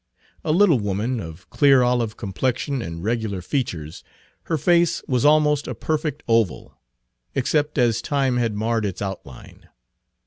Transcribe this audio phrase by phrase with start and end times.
[0.43, 4.03] A little woman, of clear olive complexion and regular features,
[4.45, 6.73] her face was almost a perfect oval,
[7.35, 9.69] except as time had marred its outline.